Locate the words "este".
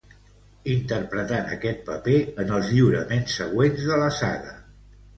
1.57-1.75